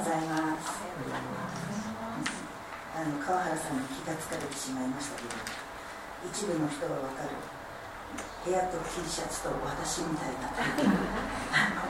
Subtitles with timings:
[0.00, 0.80] ございます。
[2.96, 5.36] あの川原さんに気がつかれてしまいましたけど
[6.24, 7.36] 一部の人は分かる。
[8.40, 10.48] 部屋と T シャツと私みたいな。
[10.56, 11.84] あの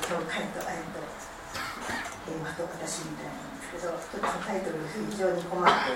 [0.00, 1.04] 教会と愛と
[2.24, 5.92] 平和と私みたいなんですけどちょっとタイトルが非常に困って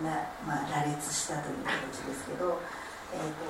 [0.00, 2.56] な、まあ、羅列したという形ですけど、
[3.12, 3.44] えーと、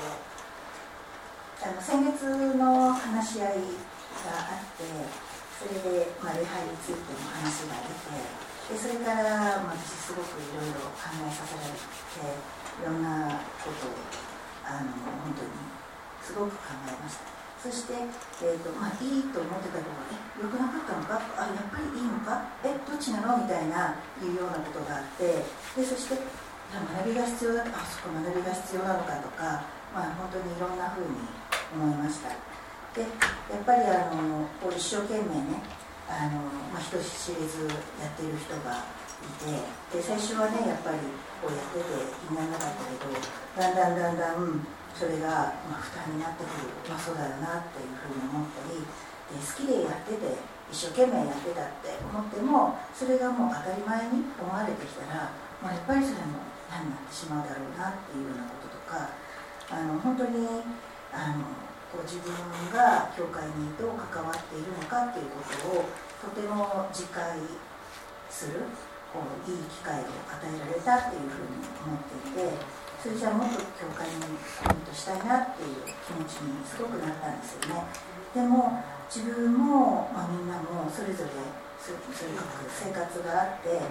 [1.62, 2.26] あの先月
[2.58, 5.29] の話し合いがあって
[5.60, 11.84] それで、まあ、礼拝についての話が出てでそれから、まあ、私すごくいろいろ考えさせられて
[12.80, 13.28] いろんな
[13.60, 13.92] ことを
[14.64, 14.88] あの
[15.20, 15.52] 本当に
[16.24, 17.28] すごく考えました
[17.60, 25.44] そして、えーとまあ、いいと思ってたけどえ良くなかったのかあやっぱりいいのかえどっちなのみたいないうようなことがあって
[25.76, 26.16] でそして
[26.72, 29.60] 学びが必要だあそこ学びが必要なのかとか、
[29.92, 31.20] まあ、本当にいろんなふうに
[31.76, 32.49] 思いました
[32.94, 35.62] でやっぱりあのこう一生懸命ね
[36.10, 36.42] あの、
[36.74, 37.70] まあ、人知れず
[38.02, 38.82] やっている人が
[39.22, 39.54] いて
[39.94, 40.98] で最初はねやっぱり
[41.38, 41.86] こうやってて
[42.26, 50.34] 気にならなかったけどだんだんだんだんそれが、まあ、負担になってくる、まあ、そうだよなっていうふうに思ったりで好きでやってて
[50.70, 55.30] 一生懸命やってたって思ってもそれがもう当たり前に思われてきたら、
[55.62, 59.14] まあ、やっぱりそれも何になってしまうだろうなっていうようなこととか
[59.70, 60.42] あの本当に
[61.14, 62.30] あのこう自分
[62.70, 65.90] が教会にどう関わっているのかっていうことを
[66.22, 67.34] とても自戒
[68.30, 68.62] する
[69.10, 77.90] こういい機会を与えられたっていうふうに思っていてそれじゃあもっと教会にコミットしたいなっていう気持ちにすごくなったんですよね。
[78.30, 78.78] でも
[79.10, 81.34] 自分も、まあ、みんなもそれぞれ
[81.80, 83.82] それ生活があって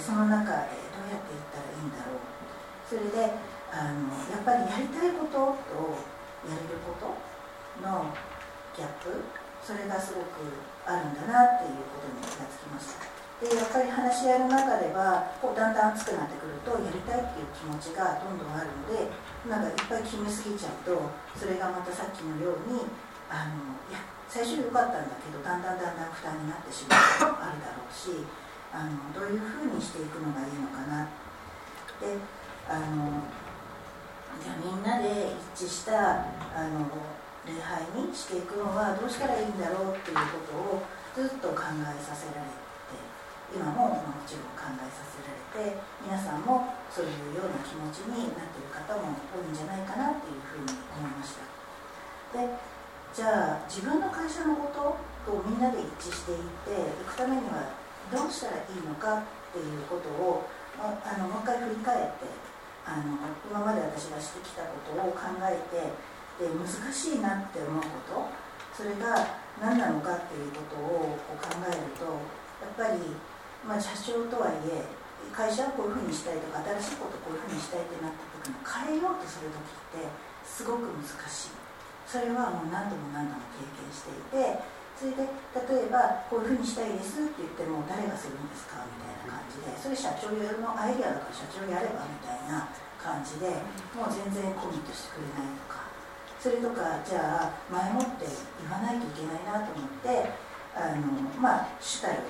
[0.00, 2.34] その中でどうやっていったらいいんだろう。
[2.88, 3.30] それで
[3.70, 5.94] あのやっぱりやりたいことと
[6.50, 7.33] やれること
[7.82, 8.12] の
[8.76, 9.10] ギャップ
[9.64, 10.44] それがすごく
[10.84, 19.10] あるんだなっていうことに気がつきましたでやっぱり話し合いの中ではこうだんだん熱くなってくるとやりたいっていう気持ちがどんどんあるので
[19.50, 22.86] なんかいっぱい決めすぎちゃうとそれがまたさっきのように
[23.26, 28.22] あのいや最初良かったんだけどだんだんだんだん負担になってしまうこともあるだろうし
[28.70, 31.06] あのどういうふうにしていくのがいいのかな。
[32.02, 32.18] で
[32.66, 33.22] あの
[34.42, 36.90] じゃあみんなで一致したあの
[37.44, 40.82] 礼拝にしていくのはどうしたらいいんだろうっていうことを
[41.14, 42.64] ずっと考えさせられて
[43.52, 51.46] 今ももちろん考えさせられて皆さんもそういうような気持ちになってる方も多いんじゃないかなっていうふうに思いました。
[52.34, 52.50] で
[53.14, 57.70] じゃあ自分の会社のこととみんなで一致していっていくためには
[58.10, 60.48] どうしたらいいのかっていうことを
[60.82, 62.26] あのもう一回振り返って
[62.84, 63.14] あの
[63.46, 65.94] 今まで私がしてきたことを考えて
[66.40, 68.30] で難しいなって思うこ
[68.74, 72.04] とそれが何なのかっていうことをこう考えると
[72.62, 73.14] やっぱり、
[73.62, 74.82] まあ、社長とはいえ
[75.32, 80.10] 会社をこういうふうにしたいとか新しいことをこういうふうにしたいってなった時に変えようとする時って
[80.44, 81.00] すごく難
[81.30, 81.56] しい。
[82.04, 84.60] それはもう何度も何度も経験していて
[84.94, 85.24] それで
[85.88, 88.84] 例えばこういうふうにしたいですって言っても誰がするんですか？
[88.84, 90.28] みたいな感じでそれ社長
[90.60, 92.68] のアイデアだから社長やればみたいな
[93.00, 93.48] 感じで
[93.96, 95.63] もう全然コミットしてくれない
[96.44, 98.28] それとかじゃあ前もって
[98.60, 100.28] 言わないといけないなと思って
[100.76, 102.20] あのまあ主たる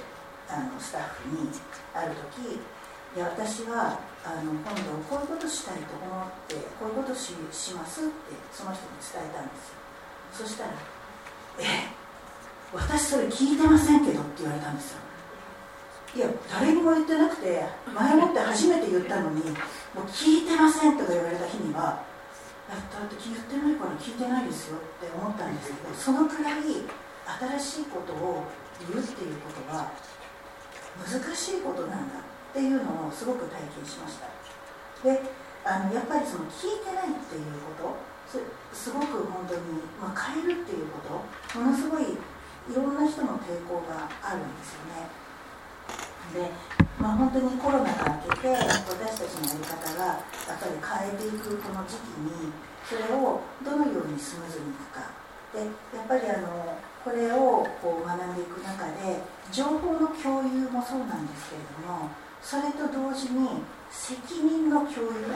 [0.47, 1.51] あのスタッフに
[1.93, 10.47] ある時いや私はあの今度こういうことしたいと思ってこういうことししますってその人に伝えたんですよ。
[10.47, 10.71] そしたら
[11.59, 11.91] 「え
[12.73, 14.99] 私それ聞いてませんけど」って言われたんですよ。
[16.15, 19.43] いや誰にも言ってなくて前もって初めて言ったのに
[19.91, 22.14] もう聞いてませんとか言われた日には
[22.69, 26.63] だって言ってないから聞いてないですよって思ったんですけどそのくらい
[27.61, 28.45] 新しいことを
[28.81, 29.93] 言うっていうことは
[30.97, 34.29] 難しいことなんだっていうのをすごく体験しました。
[35.05, 35.21] で
[35.65, 37.45] あのやっぱりその聞いてないっていう
[37.79, 37.97] こ
[38.33, 38.41] と
[38.73, 39.61] すごく本当に、
[40.01, 45.09] まあ、変えるっていうことものすごいいろんな人の抵抗があるんですよね。
[46.33, 52.53] で、まあ、本当にコロナが明けて私たちのやり方がやっぱり変えていくこの時期に
[52.87, 55.25] それをどのようにスムーズにいくか。
[55.55, 56.75] でやっぱりあの
[57.05, 59.23] これをこう学んでいく中で
[59.53, 62.11] 情報の共有もそうなんですけれども
[62.43, 65.31] それと同時に責任の共有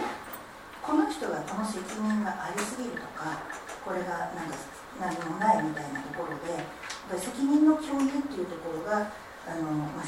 [0.83, 3.39] この人がこの責任がありすぎるとか
[3.85, 4.57] これがなんか
[4.99, 6.67] 何もないみたいなところで
[7.21, 9.13] 責任の共有っていうところが
[9.47, 10.05] あの、まあ、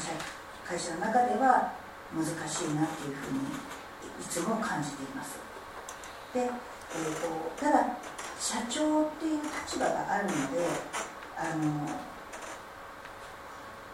[0.71, 1.75] 会社の中では
[2.15, 5.35] 難しいなというふうにいつも感じています。
[6.33, 6.49] で、えー
[7.19, 7.27] と、
[7.59, 7.99] ただ
[8.39, 10.63] 社長っていう立場があるので
[11.35, 11.91] あの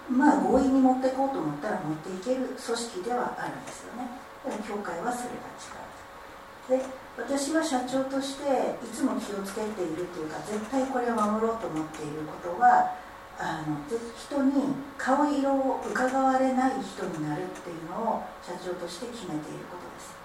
[0.08, 4.06] 強引に持っていこうと思ったら持っていける組織ではあるんですよね。
[4.46, 6.86] でも教会はそれが違うで
[7.18, 12.94] 私は社長としていつも気をつけているというか絶対これを守ろうと思っていることは
[13.40, 20.18] あの人に顔色を伺われない人になるっていうのを社長として決めていることです。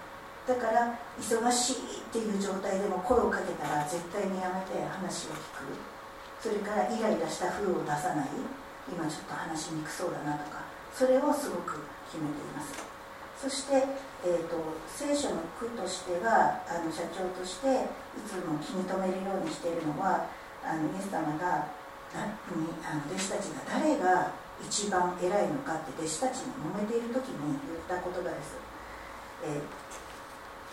[0.49, 5.77] だから忙しいっていう状態でも声をかけたら絶対にやめて話を聞く。
[6.41, 8.27] それからイライラした風を出さない。
[8.89, 10.65] 今ちょっと話しにくそうだなとか。
[10.91, 12.73] それをすごく決めています。
[13.43, 13.83] そして、
[14.25, 14.55] えーと、
[14.87, 17.67] 聖書の句としてはあの社長として
[18.15, 20.27] いつも気に留めるようにしているのは
[20.63, 21.67] あのイエス様が
[22.13, 28.55] にあの弟子たちが誰が一番偉いのかって弟子たちに揉めている時に言った言葉です、
[29.43, 29.61] えー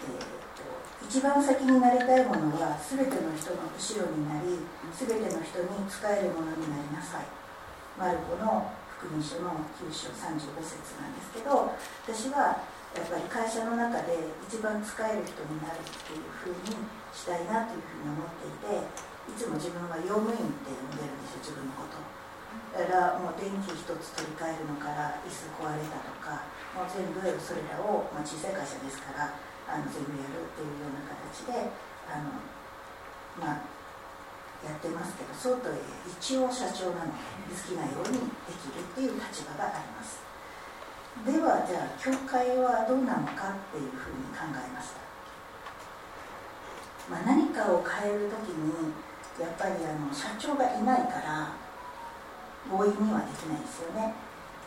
[0.01, 0.21] えー
[0.57, 0.65] と、
[1.05, 4.61] 一番先になりたいものは全ての人の後ろになり
[4.93, 7.41] 全ての人に仕えるものになりなさい。
[8.01, 11.73] マルコの福音書の9章35節なんですけど
[12.05, 12.65] 私は
[12.97, 16.77] やっぱり会社の中で一番使える人になるっていうふうに
[17.13, 22.03] したいなというふうに思っていていつも自分は用務員って呼んでるんですよ自分のこと。
[22.75, 29.35] だからもう電気一つ取り替えるのから椅子壊れたとかもう全部それらを、まあ、小さい会社ですから
[29.67, 31.71] あの全部やるっていうような形で
[32.07, 32.31] あの
[33.39, 33.81] まあ
[34.63, 40.23] やってますけどそうとえ一応社長なので好きなようにできるっていう立場があります。
[41.27, 45.03] ではじゃあ教会はどうなのかっていうふうに考えました、
[47.11, 48.95] まあ、何かを変える時に
[49.41, 51.57] やっぱりあの社長がいないから
[52.69, 54.13] 強引にはできないですよね。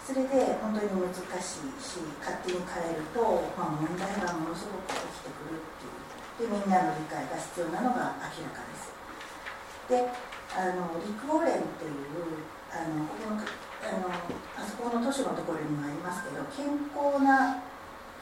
[0.02, 3.22] それで本当に難しいし勝手に変えると、
[3.56, 6.04] まあ、問題がものすごく起きてくるっていう。
[6.34, 8.92] でみんなの理解が必要なのが明らかです。
[9.88, 10.10] で
[10.58, 12.42] あのリク・オレンっていう
[12.74, 14.10] あのここのあの
[14.58, 17.62] あそこの都市のところにもありますけど健康な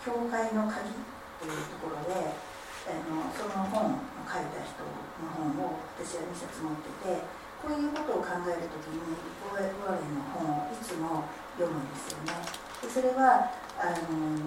[0.04, 1.00] 教会の鍵っ
[1.40, 2.36] ていうところで
[2.86, 4.84] あのその本を書いた人
[5.22, 9.78] の本を私は2冊持っててこういうことを考える時にリコーレン
[10.18, 12.42] の本をいつも読むんですよね。
[12.82, 14.42] でそれはあの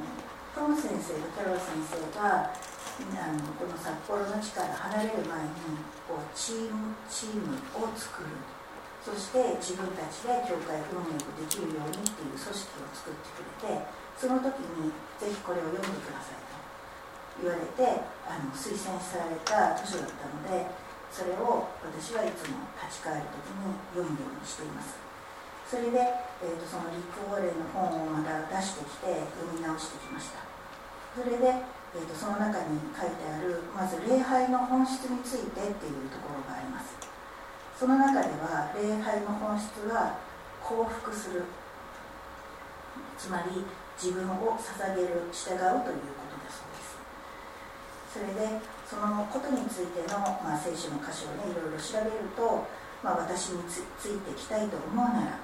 [0.50, 8.30] トム先生とキャロル先生があのこの札幌の地から離れる前にこうチームチームを作る。
[9.04, 13.84] そして自分たちで教会運営をできるようにっていう組織を作ってくれて
[14.16, 14.88] その時に
[15.20, 16.43] ぜひこれを読んでください。
[17.40, 20.66] 言われてあの推薦された図書だったので
[21.14, 24.98] それを私はいつも立ち返る時に読むようにしています。
[25.64, 25.98] それで、
[26.42, 30.42] えーと、そのリック・ウォーレンの本をまた出してきて読み直してきました。
[31.14, 31.62] それで、
[31.94, 36.98] えーと、その中に書いてあるまず礼拝の本質についてっていうところがあります。
[37.78, 40.18] その中では礼拝の本質は
[40.62, 41.46] 幸福する。
[43.16, 43.62] つまり
[43.94, 46.14] 自分を捧げる従うという
[48.14, 48.46] それで
[48.86, 52.62] そのことについての、まあ、聖書の箇所をねいろいろ調べると、
[53.02, 55.42] まあ、私についてきたいと思うなら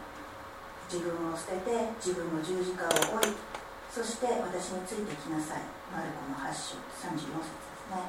[0.87, 3.51] 自分を捨てて自分の十字架を追い
[3.91, 5.67] そして私についてきなさい。
[5.91, 6.79] マルコの8章
[7.11, 8.07] 34節ですね。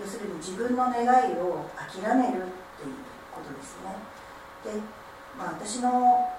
[0.00, 2.96] 要するに自分の願いを諦めるっていう
[3.28, 3.92] ことですね。
[4.64, 4.80] で、
[5.36, 6.32] まあ、私の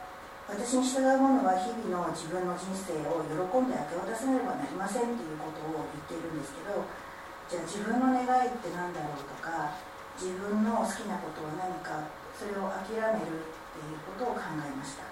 [0.49, 6.81] 私に従う者は日々の自分の人生を喜んで明け渡さねばなりませんっていうことを言っているんですけど
[7.49, 9.75] じゃあ自分の願いって何だろうとか
[10.15, 12.05] 自分の好きなことは何か
[12.37, 15.05] それを諦めるっていうことを考えました。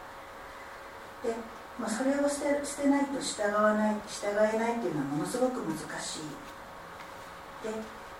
[1.25, 1.35] で、
[1.77, 6.51] まあ、それを捨て捨てないと従わない従えないっていうのはものすごく難しい。
[7.61, 7.73] で、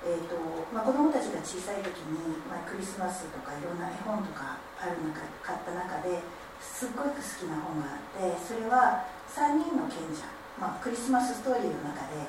[0.06, 0.38] えーと
[0.74, 2.18] まあ、子どもたちが小さい時に、
[2.50, 6.22] まあ、クリスマスとかいろんな絵本とかある中買った中で
[6.62, 10.26] すっごく好きな本があってそれは3人の賢者、
[10.58, 12.26] まあ、クリスマスストーリーの中で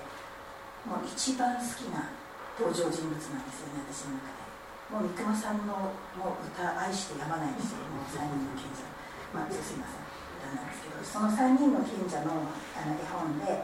[0.87, 2.11] もう一番好きな
[2.59, 4.43] 登場人物なんですよね私の中で
[4.91, 8.85] もう三熊さんのもう歌愛してやまないですよもう3人の賢者
[9.33, 10.05] まあすいません
[10.43, 13.63] 歌なんですけどその3人の賢者のあの絵本で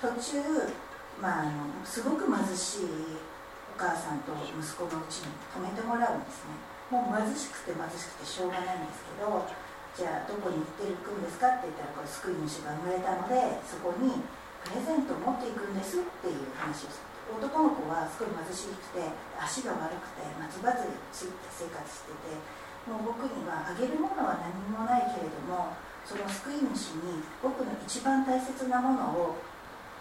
[0.00, 0.72] 途中、
[1.20, 3.20] まあ、あのすごく貧しい
[3.74, 6.56] お母さんと息子のうちに泊めてもらうんですね
[6.88, 9.44] もう貧しくて貧しくてしょうがないんですけど
[9.94, 14.22] じゃあどこに行っていくんですかって言ったらこれ救い主が生まれたのでそこに
[14.64, 19.06] プレゼントを持っていくんですっていう話をする男の子はすごい貧しくて
[19.38, 22.36] 足が悪くて松葉杖ついて生活してて
[22.90, 29.38] もう僕にはあげるものは何もないけれどもその救い主に僕の一番大切なものを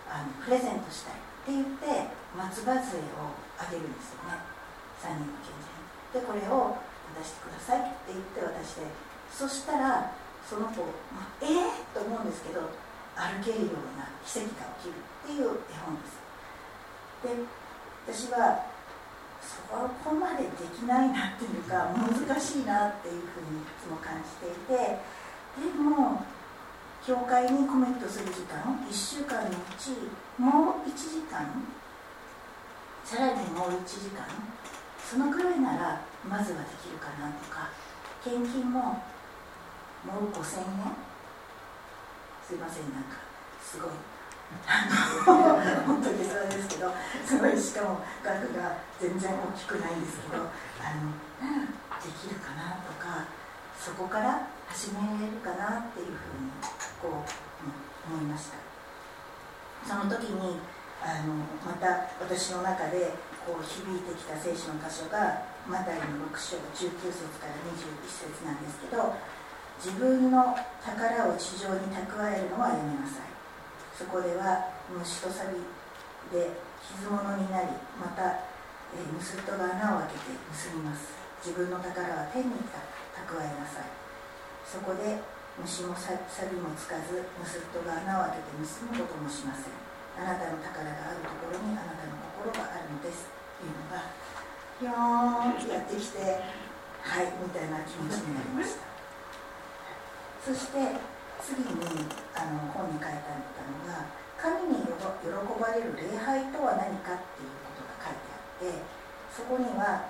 [0.09, 4.41] あのプレゼントしたいって言って松葉杖をあげるんですよね。
[4.99, 5.79] 3人の賢者に。
[6.13, 6.81] でこれを
[7.13, 8.81] 渡してくださいって言って渡して
[9.29, 10.11] そしたら
[10.47, 10.81] その子
[11.41, 12.88] えー、と思うんですけど
[13.19, 16.23] 歩けるような奇跡が起きるっていう絵本です。
[17.19, 17.35] で
[18.07, 18.63] 私は
[19.43, 24.97] そこまでできないなっていうか難しいなっていうふうにいつも感じていて
[25.59, 26.23] でも
[27.05, 29.91] 教会にコメントする時間1週間のうち
[30.37, 31.47] もう1時間
[33.03, 34.25] さらにもう1時間
[35.03, 37.69] そのぐらいならまずはできるかなとか
[38.23, 39.01] 献金も
[40.05, 41.08] もう5000円
[42.49, 42.57] すい。
[42.57, 43.21] ませんなんか
[43.61, 43.91] すごい
[45.85, 46.89] 本当にそうですけど
[47.21, 47.53] すごい。
[47.53, 51.13] しかも額が全然大きくないんですけどあの
[52.01, 53.29] できるかなとか
[53.77, 56.49] そこから始めれるかなっていうふうに
[57.01, 57.29] こう、
[58.09, 58.57] 思いました。
[59.85, 60.57] その時に
[61.01, 63.13] あのまた私の中で
[63.45, 69.13] こう響いてきた聖書の箇所がマタイの6章19節から21節なんですけど
[69.79, 70.51] 自分の
[70.83, 70.91] 宝
[71.31, 73.31] を地上に蓄えるのはやめなさい。
[73.95, 75.63] そこでは虫とサビ
[76.35, 76.51] で
[76.83, 78.43] 傷物になりまた、
[78.91, 81.15] えー、盗人が穴を開けて盗みます。
[81.39, 82.59] 自分の宝は天に
[83.15, 83.87] 蓄えなさい。
[84.67, 85.23] そこで
[85.63, 89.79] 虫もサビもつかず盗人が穴を開けて盗むこともしません。
[90.19, 93.31] あなたの宝があるところにあなたの心があるのです。
[93.55, 94.11] というのが
[94.75, 98.88] ピョーンってやってきてはいみたいな気持ちになりました。
[100.39, 100.95] そして
[101.43, 104.07] 次にあの本に書いてあったのが
[104.39, 108.83] 神に喜ばれる礼拝とは何かっていうことが書いてあって
[109.35, 110.07] そこには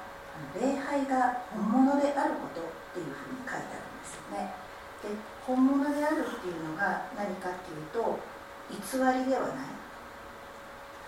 [0.53, 4.53] 礼拝が本物であることっていうふうに書いてあるんですよね。
[5.01, 5.09] で
[5.45, 8.19] 本物であるっていうのが何かっていうと
[8.69, 9.79] 偽りではない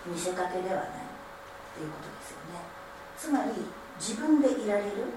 [0.04, 2.58] 見せかけではないっていうことですよね。
[3.16, 5.14] つまり自分でいられる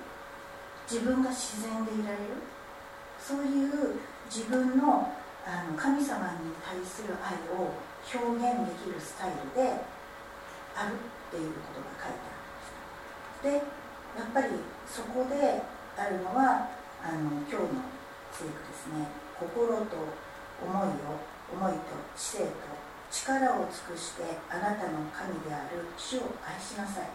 [0.89, 2.54] 自分が自然でいられる
[3.25, 3.97] そういう
[4.29, 5.09] 自分の
[5.45, 9.81] あの神様に対する愛を表現できるスタイルで
[10.73, 12.33] あるっていうことが書いてあ
[13.45, 13.75] るんですで
[14.17, 14.47] やっぱり
[14.89, 15.61] そこで
[15.97, 16.69] あるのは
[17.01, 17.95] あの今日の
[18.31, 19.07] 聖句ですね。
[19.39, 19.95] 心と
[20.59, 21.79] 思いを思いと
[22.17, 22.51] 知性と
[23.11, 27.07] 力を尽くしてあなたの神である主を愛しなさい。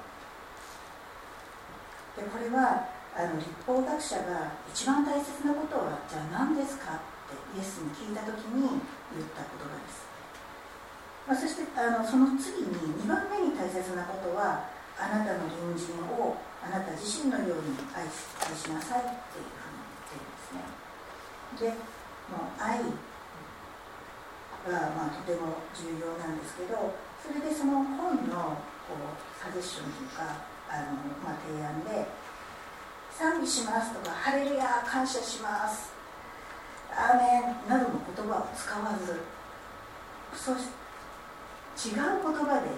[2.17, 8.81] でこれはあの立法学者が一番大切なことはじゃあ何ですかってイエスに聞いた時に
[9.13, 10.07] 言った言葉です、
[11.27, 12.71] まあ、そしてあのその次に
[13.03, 20.81] 2番目に大切なことはあなたの隣人をあなた自身のように愛し愛しなさいっていうふうに言ってるんですね。
[21.57, 21.75] で
[22.31, 22.85] もう愛
[24.69, 32.07] が、まあ、とても重要なんですけどそれでその本のこうサジェッションというかあの、まあ、提案で
[33.21, 35.93] 賛美しますとか、ハレルヤ感謝します、
[36.89, 39.21] アーメンなどの言葉を使わず、
[40.33, 40.73] そし
[41.93, 42.73] 違う言葉で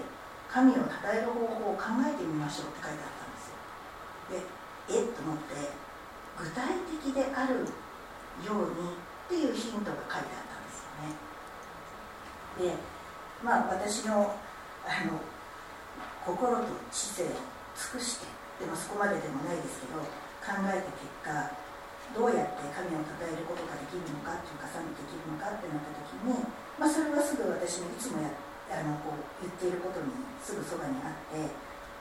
[0.51, 0.83] 神を称
[1.15, 4.99] える方法を考えてみましょうって書いてあったんですよ。
[4.99, 5.55] で、えっと思って、
[6.35, 7.63] 具体的である
[8.43, 10.83] ようにっていうヒントが書いてあったんです
[12.59, 12.75] よね。
[12.75, 12.83] で、
[13.41, 14.35] まあ私の
[14.83, 15.23] あの
[16.27, 17.27] 心と知性を
[17.79, 18.27] 尽くして、
[18.59, 20.03] でもそこまででもないですけど、
[20.43, 21.63] 考えた結果
[22.11, 26.35] どうやって神を称えることができるのかっていうか賛美できるのかってなった時に、
[26.77, 28.29] まあ、それはすぐ私のいつもや
[28.69, 30.11] あのこう言っていることに
[30.43, 31.47] すぐそばにあって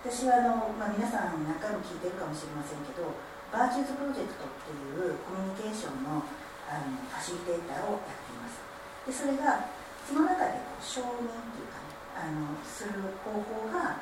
[0.03, 3.15] 私はあの、まあ、皆さん何回も聞いてるかもしれませんけど
[3.55, 6.27] バーチューズプロジェクトっていうコミュニケーションの
[6.67, 8.57] あのファシリテーターをやっています。
[9.05, 9.69] でそれが
[10.09, 14.01] その中でこう承認っていうかねあのする方法が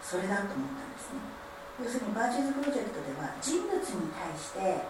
[0.00, 1.37] それだと思ったんですね。
[1.78, 4.82] 要するにバーチューズプロジェクトでは人物に対して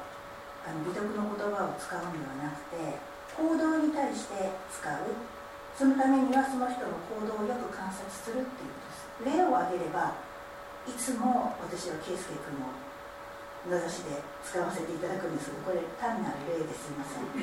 [0.65, 2.97] あの美徳の言葉を使うんではなくて
[3.37, 5.39] 行動に対して使う。
[5.79, 8.75] そのためにはその人の行動をよく観察するっていう
[9.23, 9.39] ことです。
[9.39, 10.11] 例を挙げれば
[10.89, 12.75] いつも私は圭介君を
[13.71, 17.31] 名指しで使わせていただくんですけどこれ単なる例ですいません。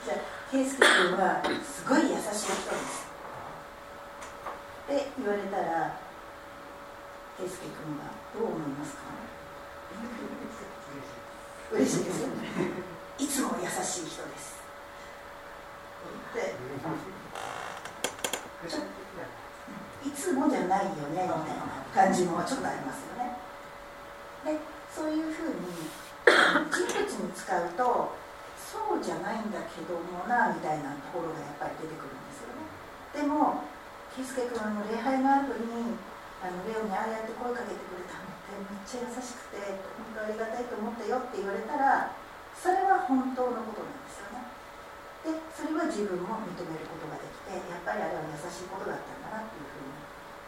[0.00, 0.16] じゃあ
[0.48, 3.04] 圭介君はすごい優しい人です。
[4.88, 5.60] って言われた
[7.42, 9.02] ら圭介君はどう思いますか？
[11.72, 12.46] 嬉しいですよね。
[13.18, 14.62] いつも優しい人です。
[16.34, 16.54] で
[20.06, 21.62] いつもじゃないよねみたいな
[21.94, 23.36] 感じもちょっとありますよね。
[24.44, 24.58] で
[24.94, 25.54] そういうふうに
[26.26, 28.12] 人物に使うと
[28.58, 32.62] そうじゃないんだけどもなみたいなところがやっぱり出てくるんですよね。
[33.14, 33.64] でも
[34.16, 35.96] 圭介君の礼拝の後に
[36.42, 42.10] あのレオにああやって声かけてくれたのってめっちゃ優しくて本当ありがたいと思ったよって言われたら
[42.58, 44.42] それは本当のことなんですよね。
[45.22, 49.94] でそれは自分も認めることができてやっぱりあれは優しいことだったんだなっていうふうに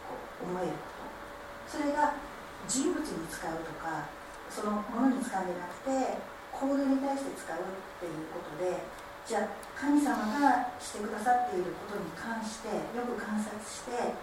[0.03, 1.79] こう思えること。
[1.79, 2.19] それが
[2.67, 4.11] 人物に使うとか
[4.51, 6.19] そのものに使うんじゃなくて
[6.51, 8.83] 行動に対して使うっていうことで
[9.23, 14.13] じゃあ神様がしてくださっていることに関してよく観察して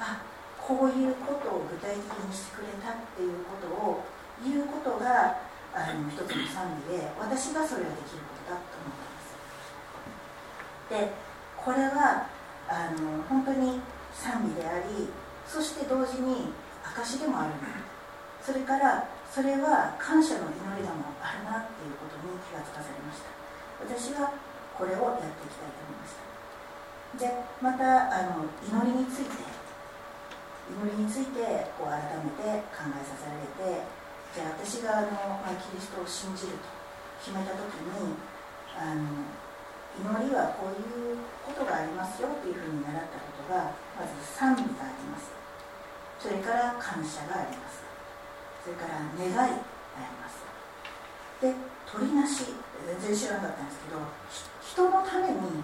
[0.00, 0.22] あ
[0.68, 4.04] こういうことを具体的にしてくれたっていうことを
[4.44, 5.40] 言うことが
[5.72, 9.32] あの一つの賛美で私がそれができることだと思っています。
[10.92, 11.16] で
[11.56, 12.28] これは
[12.68, 13.80] あの本当に
[14.12, 15.08] 賛美であり
[15.48, 16.52] そして同時に
[16.84, 17.80] 証でもあるな
[18.44, 23.32] それからそれは感謝の祈りがもあるなっていうことに気がつかされました。
[23.88, 24.36] 私は
[24.76, 26.28] これをやっていきたいと思いました。
[27.16, 27.32] で
[27.64, 29.57] またあの祈りについて
[30.68, 31.40] 祈りについて
[31.80, 32.44] こう改めて
[32.76, 33.88] 考えさせられて
[34.36, 36.68] じゃあ私があの、まあ、キリストを信じると
[37.24, 38.14] 決めた時に
[38.76, 39.24] あの
[39.98, 45.32] 祈りはこういうことがありますよというふうに習ったことがまず賛美があります。
[46.20, 47.82] それから感謝があります。
[48.62, 49.52] それから願いがあり
[50.22, 50.44] ます。
[51.40, 51.54] で
[51.86, 52.54] 鳥なし
[52.86, 53.98] 全然知らなかったんですけど
[54.62, 55.62] 人のために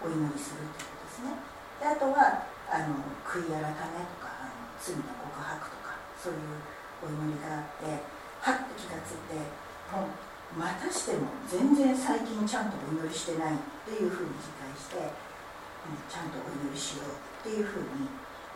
[0.00, 1.36] お祈りするということですね。
[1.80, 6.60] であとはあの悔い改めとかあの罪の告白とかそういう
[7.00, 8.04] お祈りがあって
[8.44, 9.40] はっと気がついて
[9.88, 18.08] もうまたしても全然最近ちゃんとお祈りしてないっていうふうに理解して、うん、ちゃんとお祈りしようっていうふうに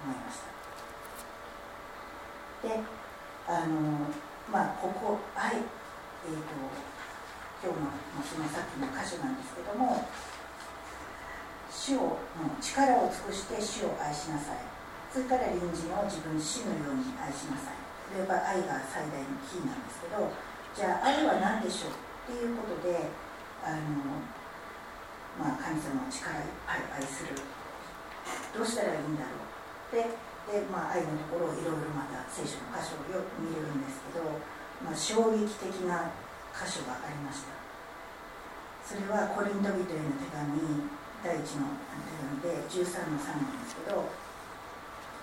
[0.05, 0.53] 思いました。
[2.69, 2.81] で
[3.49, 4.13] あの
[4.51, 6.53] まあここ愛、えーと、
[7.65, 7.91] 今日の
[8.23, 10.07] そのさっきの箇所なんですけども
[11.73, 14.61] 主をの力を尽くして主を愛しなさい。
[15.09, 17.81] それから隣人を自分自身のように愛しなさい。
[18.13, 20.29] これは愛が最大のキーなんですけど
[20.77, 23.09] じゃあ愛は何でしょうっていうことで
[23.65, 24.21] あの、
[25.41, 27.33] まあ、神様を力いっぱい愛する。
[28.53, 29.97] どうしたらいいんだろう。
[29.97, 30.13] で
[30.49, 34.27] で、まあ、愛のところをいろいろまた聖書の箇所をよく見れるんですけど、
[34.83, 36.11] まあ、衝撃的な
[36.51, 37.55] 箇所がありました。
[38.83, 40.91] それはコリント人への手紙
[41.23, 41.71] 第一の
[42.43, 44.11] 手紙で13の3なんですけど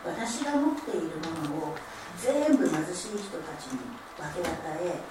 [0.07, 1.75] 私が持っているものを
[2.15, 3.83] 全部貧しい人たちに
[4.15, 5.03] 分け与え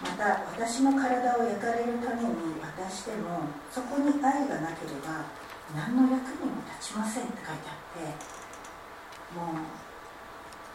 [0.00, 5.28] また私の体を焼かれるために渡してもそこに愛がなければ
[5.76, 8.08] 何の役にも立ちませんって書いてあって
[9.36, 9.64] もう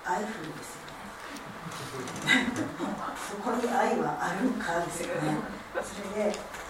[0.06, 0.86] 愛フルですよ
[2.26, 2.46] ね。
[3.18, 5.38] そこに愛はあるかですよね。
[5.82, 6.65] それでえー、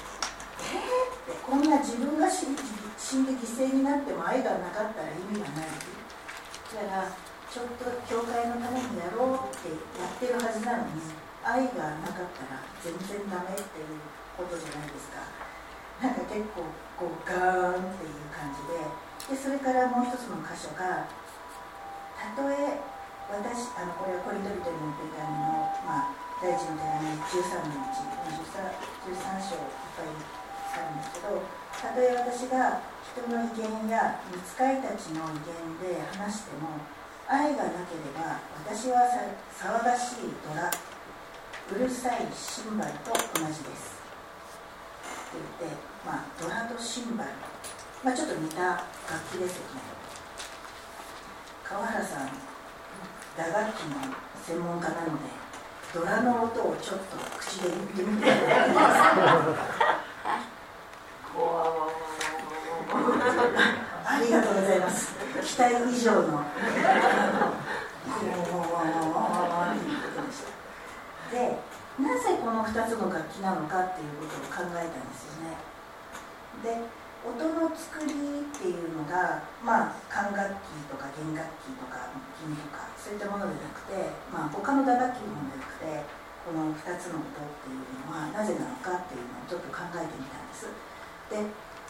[0.66, 5.70] ってこんな自分が死んで犠牲になっても愛がなかったら意味がない。
[6.74, 7.14] だから
[7.52, 11.00] ちょっと教会のためにやろうってやってるはずなのに
[11.46, 14.02] 愛がなかったら全然ダメっていう
[14.36, 15.24] ことじゃないですか。
[16.02, 16.68] なんか結構
[17.00, 19.06] こうガーンっていう感じで。
[19.26, 21.10] でそれからもう一つの箇所が
[22.14, 22.78] たとえ
[23.26, 28.06] 私あのこれはコリント人の手紙の、まあ、第一の手紙13のうち
[29.10, 30.06] 13, 章いっぱ
[30.76, 31.40] いあるんですけど
[31.80, 32.84] たとえ私が
[33.16, 36.76] 人の威厳や見つかりたちの威厳で話しても
[37.28, 39.08] 愛がなければ私は
[39.56, 43.98] 騒がしいドラうるさいシンバルと同じです。
[45.26, 47.32] って言って、まあ、ドラとシンバル、
[48.04, 48.86] まあ、ちょっと似た楽
[49.34, 49.82] 器ですよね。
[51.64, 52.30] 川原さん
[53.36, 53.98] 打楽器の
[54.46, 55.46] 専門家なので
[55.94, 58.96] ドラの音をちょっと口で言ってみていただけます
[64.06, 65.16] ありがとうございます
[65.56, 66.44] 期待以上の。
[71.32, 71.56] で
[71.96, 75.56] なぜこの2つの楽器なのかっていうことを考えたんですよね。
[76.60, 76.76] で
[77.24, 86.04] 音の作りっていうのが、まあ、管楽器とか弦楽器とか木琴とかそういったものでなくて、まあ、他の打楽器のものでなくて
[86.44, 90.68] この2つの音っていうのはなぜなのかっていうのをちょっと考えてみたんです。
[91.32, 91.40] で、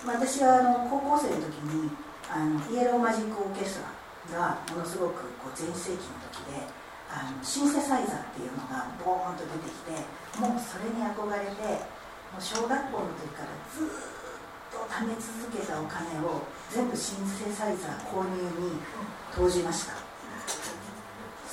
[0.05, 1.89] まあ、私はあの高校生の時に
[2.29, 3.85] あのイエローマジックオーケスト
[4.33, 6.65] ラがものすごくこう全盛期の時で
[7.09, 9.93] あのシンセサイザーっていうのがボーンと出てきて
[10.41, 11.61] もうそれに憧れて
[12.33, 13.89] もう小学校の時からずっ
[14.73, 16.41] と貯め続けたお金を
[16.73, 18.81] 全部シンセサイザー購入に
[19.33, 19.93] 投じました。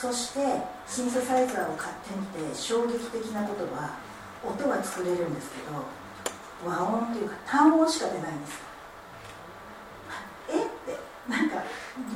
[0.03, 0.41] そして
[0.89, 3.95] シンセサイザーを買ってみて衝撃的なことは
[4.43, 5.79] 音は作れるんですけど
[6.69, 8.72] 和音というか単音しか出ないんです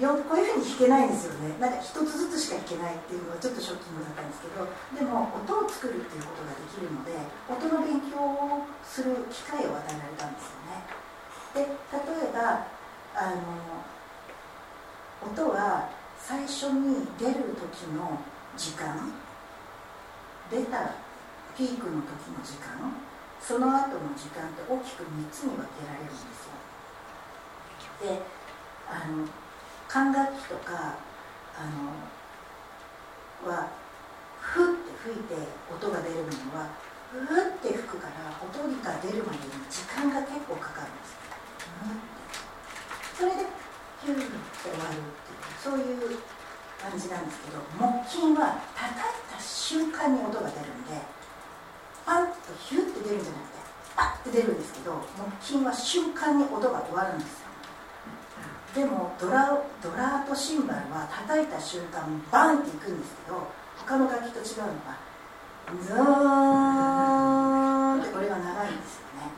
[0.00, 1.56] よこういうふうに弾けないんですよね。
[1.60, 7.16] なんか一つずつしか弾けないっていうのがちょっとショッキングだったんですけどでも音を作るっていうことができるので
[7.48, 10.84] 音の勉強をする機会を与えられたんですよね。
[11.54, 12.68] で例えば
[13.16, 13.80] あの
[15.24, 15.88] 音は
[16.20, 18.20] 最初に出る時の
[18.56, 19.12] 時間
[20.50, 20.92] 出た
[21.56, 22.92] ピークの時の時間
[23.40, 26.56] その後の時間って大きく3つに分けられるんですよ。
[28.02, 28.22] で
[28.88, 29.26] あの
[29.88, 30.98] 管楽器とか
[31.56, 33.70] あのは
[34.40, 35.34] ふって吹いて
[35.70, 36.68] 音が出るものは
[37.10, 41.14] ふって吹くから音が出るまでに時間が結構かかるんです。
[41.14, 41.26] よ、
[43.16, 43.46] それで
[44.02, 44.28] ヒューって
[44.62, 46.18] 終わるっていうそういう
[46.76, 51.00] 感じなんですけど木琴は叩いた瞬間に音が出るんで
[52.04, 53.58] パンとヒューって出るんじゃなくて
[53.96, 55.00] パッて出るんですけど
[55.40, 57.45] 木琴は瞬間に音が終わるんです
[58.76, 65.00] でもドラドラとシンバルは叩いた瞬間バンっていくんですけど他の楽器と違うのは
[65.80, 65.96] ズー
[67.96, 69.32] ンってこれが長いんですよね。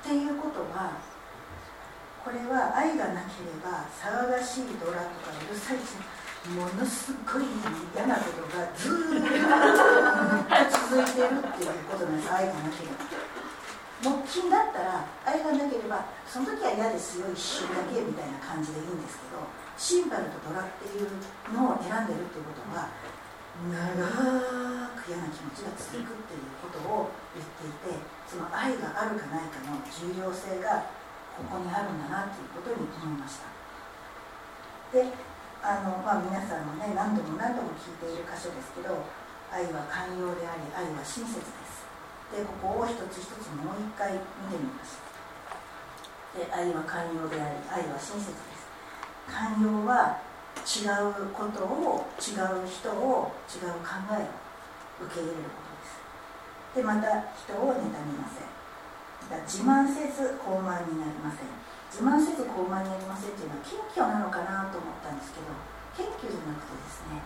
[0.00, 0.96] っていうことは
[2.24, 5.78] これは愛がなければ騒がしいドラとかうるさい
[6.48, 7.44] ものすごい
[7.94, 9.28] 嫌なことがずーっ
[10.72, 12.32] と続いてるっていうことなんです。
[12.32, 13.27] 愛がなければ。
[13.98, 19.42] 木琴だったら愛がなければその時は嫌ですよ一瞬だけみたいな感じでいいんですけど
[19.74, 21.10] シンバルとドラっていう
[21.50, 22.90] のを選んでるっていうことは
[23.58, 27.98] 長く嫌な気持ちが続くっていうことを言っていて
[28.30, 30.86] その愛があるかないかの重要性が
[31.34, 33.50] ここにあるんだなっていうことに思いました。
[34.94, 35.10] で
[35.58, 39.02] あの、まあ、皆さんもね何度も何度も聞いている箇所ですけど
[39.50, 41.57] 愛は寛容であり愛は親切で
[42.34, 44.18] でここを一つ一つもう一回見
[44.52, 45.08] てみます
[46.36, 48.68] で愛は寛容であり愛は親切です。
[49.26, 50.20] 寛容は
[50.62, 54.22] 違うことを違う人を違う考え
[55.02, 56.78] を受け入れることです。
[56.78, 58.46] でまた人を妬みません。
[59.28, 61.50] だ自慢せず傲慢になりません。
[61.90, 65.48] 自慢せず傲慢になりませんっていうのは謙虚なのかなと思ったんですけど
[65.96, 67.24] 謙虚じゃなくてですね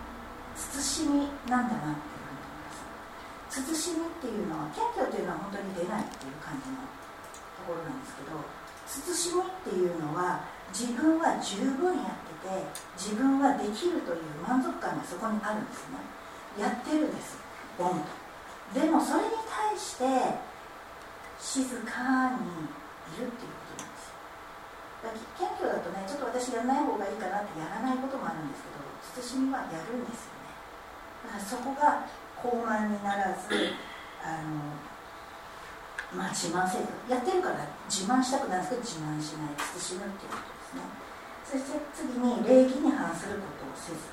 [0.55, 2.12] 慎みなんだなって。
[3.61, 6.81] 慎みっていうのは謙虚っていうのは本当に出ないっていう感じの
[7.61, 8.41] ところなんですけど
[8.89, 10.41] 慎みっていうのは
[10.73, 12.65] 自分は十分やってて
[12.97, 16.01] 自分はできるという満足感がそこにあるんですね。
[16.57, 17.37] やってるんです。
[17.77, 18.09] ボンと。
[18.73, 20.05] でもそれに対して
[21.37, 22.73] 静かに
[23.13, 25.45] いるっていうことなんですよ。
[25.45, 30.49] 謙虚だとねちょっと私やらない方がいいかなってやらないこともあるんですけど慎みはやるんですよね。
[31.29, 32.05] だからそこが
[32.43, 33.71] 高慢にならず
[34.19, 34.75] あの
[36.11, 40.83] まあ自慢せずやってるから自慢したくないんですけど自慢しない慎むっていうことですね。
[41.47, 44.11] そして次に礼儀に反することをせず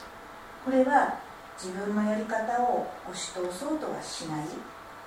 [0.65, 1.19] これは
[1.59, 4.47] 自分のやり方を押し通そうとはしない。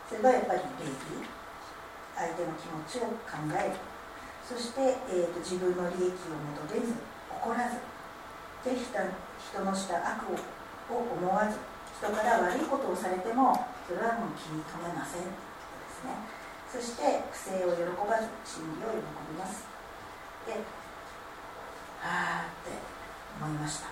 [0.08, 1.44] それがやっぱり礼儀。
[2.14, 3.94] 相手の気持ちを考える。
[4.46, 6.38] そして、えーと、自分の利益を
[6.70, 6.94] 求めず
[7.32, 7.80] 怒らず
[8.64, 10.38] で人のした悪を
[10.94, 11.58] 思わず
[12.04, 13.56] 人から悪いことをされても
[13.88, 15.24] それはもう気に留めません。
[15.24, 15.32] で
[15.88, 16.20] すね
[16.68, 19.64] そして不正を喜ばず真理を喜びます。
[20.44, 20.60] で
[22.04, 22.76] はあって
[23.40, 23.88] 思いました。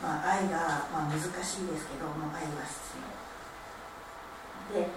[0.00, 2.96] まあ愛が、まあ、難しいですけども愛は必
[4.72, 4.80] 要。
[4.80, 4.88] で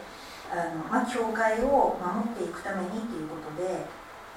[0.47, 3.83] あの、まあ、教会を守っていくためにということで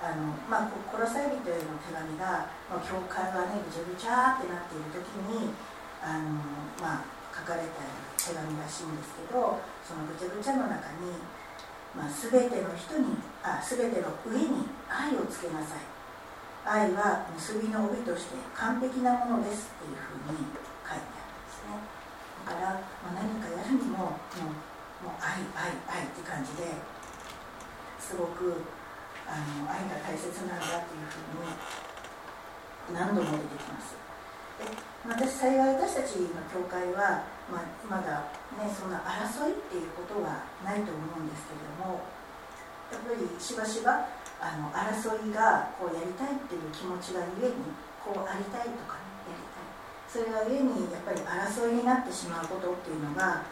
[0.03, 5.55] あの、まあ、コロサイ人への手紙が、まあ、教会がねぐちゃぐちゃってなっている時に
[6.03, 6.43] あの、
[6.83, 11.17] まあ、書かれた手紙らしいんですけどそのぐちゃぐちゃの中に、
[11.97, 15.99] まあ、全ての人にあ全ての上に愛をつけなさい。
[16.69, 20.53] 愛は結びの帯として完璧なものですっていうふうに
[20.85, 21.81] 書いてあるんですね。
[22.45, 26.77] だから、まあ、何かやるにももうもう愛愛愛って感じで
[27.97, 28.61] すごく
[29.25, 31.57] あの愛が大切なんだっていうふうに
[32.93, 33.97] 何度も出てきます。
[34.61, 34.69] で
[35.09, 42.05] 私幸い私たちの教会は、ま、まだねそんな争いっていうことはないと思うんですけれども
[42.93, 44.09] やっぱりしばしば
[44.41, 49.69] あの争いがこうやりたいっていう気持ちがゆえにこうありたいとか、ね、やりたい。
[50.09, 53.43] それがゆえにやっぱり争いになってしまうことっていうのが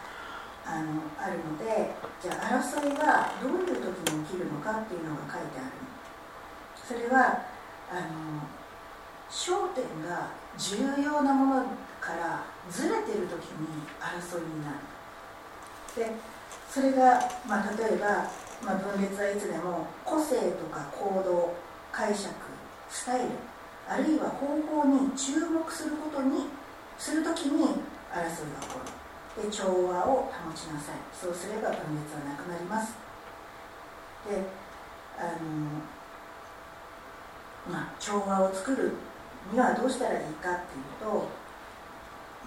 [0.65, 5.87] あのあるのでじゃあ争いはどういう時に起きるのかっていうのが書いてある
[6.75, 7.45] それは
[7.91, 8.43] あの
[9.29, 11.63] 焦点が重要なもの
[12.01, 13.67] からずれてる時に
[13.99, 14.79] 争いになる。
[15.95, 16.11] で
[16.69, 18.29] それが、まあ、例えば、
[18.61, 21.55] まあ、分裂はいつでも個性とか行動
[21.91, 22.33] 解釈
[22.89, 23.29] スタイル
[23.89, 26.47] あるいは方法に注目することに
[26.97, 27.63] するときに
[28.11, 28.79] 争いが起こ
[29.37, 29.43] る。
[29.43, 30.95] で調和を保ちなさい。
[31.13, 32.93] そうすれば分裂はなくなります。
[34.27, 34.43] で
[35.17, 35.81] あの
[37.71, 38.93] まあ調和を作る
[39.51, 41.29] にはどうしたらいいかっていうと、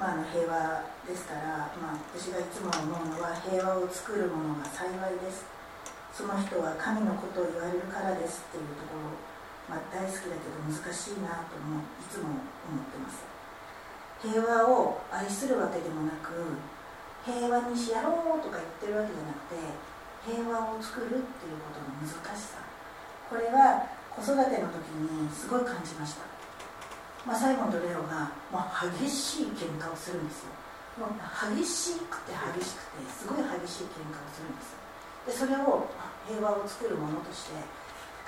[0.01, 5.45] まあ、あの平和ですから、まあ、私がいつも思うのは平和を作るものが幸いです。
[6.09, 9.13] その人は神のことを言われるからですっていうところ、
[9.69, 13.29] まあ、大好きだけど難しいなと思ういつも思ってます。
[14.25, 16.33] 平和を愛するわけでもなく
[17.21, 19.61] 平和にしやろうとか言ってるわけじゃなくて
[20.25, 22.57] 平和を作るっていうことの難しさ。
[23.29, 26.30] これは子育ての時にすごい感じました。
[27.27, 30.61] まあ、サイモンとレオが、まあ、激しい喧嘩をするんですよ。
[30.99, 34.57] もう激しくて激しくてすごい激しい喧嘩をするん
[35.25, 35.89] ですでそれを
[36.29, 37.57] 平和を作るものとして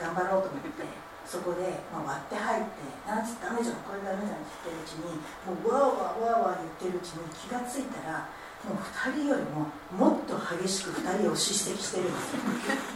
[0.00, 0.88] 頑張ろうと思って
[1.26, 8.26] そこで、まあ、割って入って「なんつダメじゃんこれダメじゃん」って言ってるうちにもうわーわーわーわー言ってるうちに気が付いたら
[8.64, 12.40] もう2人よりももっと激しく2人を叱責してるんですよ。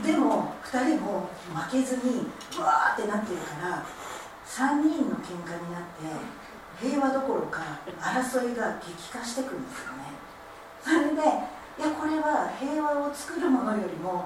[0.04, 3.84] でも2人も負けずにわーってなってるから
[4.46, 6.06] 3人の喧嘩になって
[6.80, 7.62] 平和どころか
[8.00, 10.14] 争いが激化してくんですよね。
[10.82, 11.20] それで
[11.76, 14.24] いやこれは平和を作るものよりも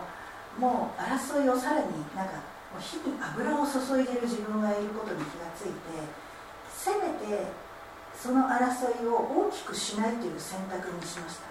[0.59, 2.35] もう争いをさらになんか
[2.71, 5.73] もう火に油を注いでる自分がいることに気がついて
[6.71, 7.51] せめて
[8.15, 11.51] その争いを大きくしないという選択にしました。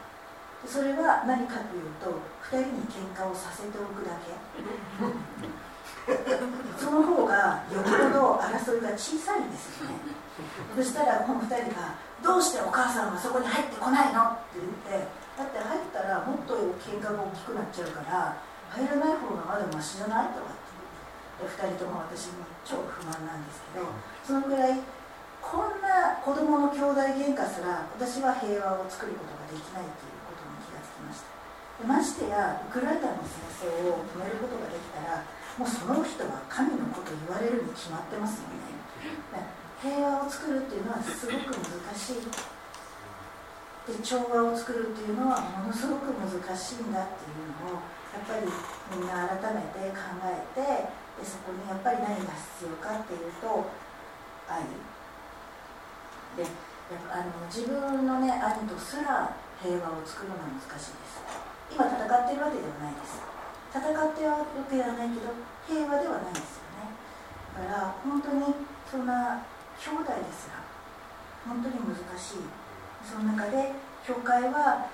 [0.67, 2.20] それは何かというと
[2.51, 4.36] 2人に喧嘩をさせておくだけ。
[6.78, 9.95] その方がよほど争いが小さいんですよね
[10.76, 11.93] そしたらこの2人が
[12.24, 18.36] 「どうしてお母さんはそこに入ってこないの?」って言ってだって入ったらもっと喧嘩が大きくなっちゃうから
[18.70, 20.56] 入らない方がまだマシじゃないとかっ
[21.39, 23.86] て2人とも私も超不満なんですけど
[24.26, 24.80] そのぐらい
[25.41, 35.24] こんな子供の兄弟喧嘩すら私は平和を作ることができないということに気がつきましたましてやウクライナの戦争を止めることができたら
[35.60, 38.80] もうその人は神のこと言われるに決まってますよね。
[39.84, 42.24] 平和を作るっていうのはすごく難しい。
[43.91, 47.84] で調和を作るっていうのはものすごく難しいんだっていうのを
[48.16, 48.47] やっぱり
[48.95, 50.64] みんな改めて考えて
[51.20, 53.68] でそこにやっぱり何が必要かっていうと
[54.47, 54.64] 愛。
[56.39, 61.20] でやっぱあの自分のね兄とすら平和を作るのは難しいです。
[61.76, 63.38] 今戦ってるわけではないです。
[63.70, 65.30] 戦ってるわけではないけど
[65.67, 66.89] 平和ではないですよね。
[67.53, 69.45] だから本当にそんな
[69.78, 70.65] 兄弟ですら
[71.45, 72.49] 本当に難しい。
[73.05, 73.72] その中で
[74.05, 74.89] 教会は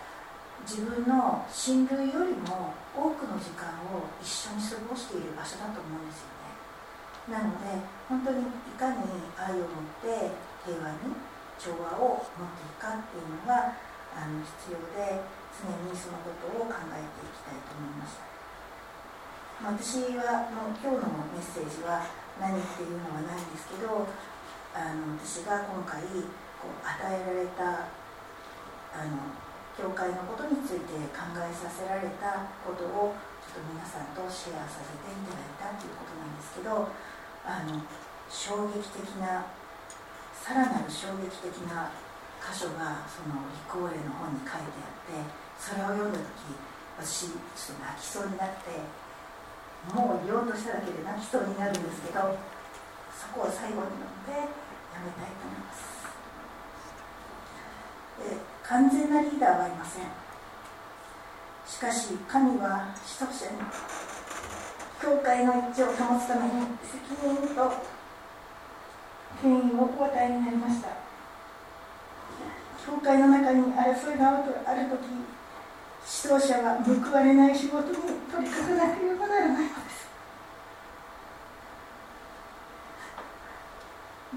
[0.68, 7.40] 自分の親類よりも多くの時間を一緒に過ごしている場所だと思うんですよね。
[7.40, 9.02] なので本当にいかに
[9.34, 10.36] 愛を持って
[10.68, 11.16] 平和に
[11.58, 13.74] 調和を持っていくかっていうのが
[14.16, 15.24] あの必要で
[15.56, 18.35] 常にそのことを考えていきたいと思いました。
[19.64, 22.04] 私はもう今日のメッセージは
[22.44, 24.04] 何っていうのはないんですけど
[24.76, 26.04] あの私が今回
[26.60, 27.88] こう与えられた
[28.92, 29.32] あの
[29.80, 33.16] 教会のことについて考えさせられたことを
[33.48, 36.92] ちょっと皆さんとシェアさせていただいたということなんですけど
[37.48, 37.80] あの
[38.28, 39.48] 衝撃的な
[40.36, 41.96] さらなる衝撃的な
[42.44, 45.16] 箇所がその立候霊の本に書いてあって
[45.56, 46.60] それを読んだ時
[47.00, 49.05] 私ちょっと泣きそうになって
[49.94, 52.38] もう言おうとしただけで泣きそうになるんですけど
[53.14, 54.48] そこを最後に読んでや
[55.04, 55.84] めたいと思います。
[58.20, 60.04] で完全なリーダーはいません。
[61.68, 63.58] しかし神は使徒者に
[65.02, 67.74] 教会の一致を保つために責任と
[69.42, 70.90] 権威をお与えになりました。
[72.86, 74.30] 教会の中に争いが
[74.66, 75.08] あるとき
[76.24, 77.98] 指導者は報われない仕事に
[78.36, 80.08] 取り組まなければならないのです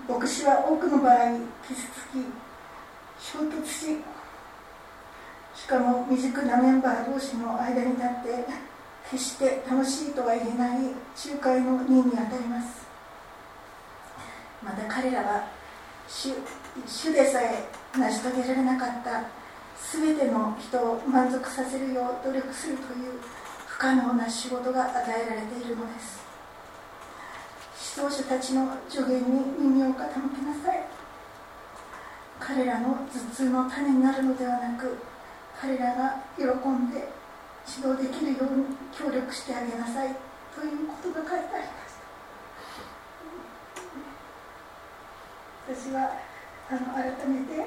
[0.09, 1.16] 牧師は多くの場合
[1.66, 2.22] 傷つき
[3.18, 3.99] 衝突し
[5.55, 8.44] しかも未熟なメンバー同士の間に立って
[9.11, 10.80] 決して楽しいとは言えない
[11.26, 12.86] 仲介の任にあたります
[14.62, 15.49] また彼らは
[16.07, 16.30] 主
[16.86, 17.68] 主でさえ
[17.99, 19.24] 成し遂げられなかった
[19.92, 23.20] 全ての人を満足させるよう努力するという
[23.79, 26.18] 不可能な仕事が与えられているのです。
[27.95, 30.01] 指導者たちの助言に耳を傾け
[30.43, 30.85] なさい。
[32.41, 34.99] 彼らの頭痛の種になるのではなく
[35.61, 37.09] 彼らが喜んで
[37.68, 40.09] 指導できるように協力してあげなさい。
[40.57, 41.68] ということが書いてありま
[45.79, 45.87] す。
[45.87, 46.18] 私は
[46.68, 47.64] あの改めて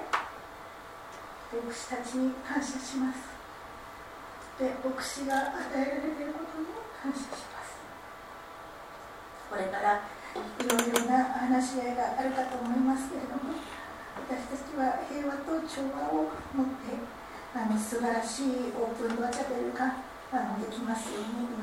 [1.53, 3.40] 牧師たちに感謝します。
[4.61, 7.81] で牧師が与えられていることに感謝します。
[9.49, 10.05] これから
[10.37, 13.57] いろいろな話し合いがあるかと思いますけれども
[14.29, 16.93] 私たちは平和と調和を持って
[17.57, 19.97] あの素晴らしいオープンドアチャペルが
[20.31, 21.57] あのできますように祈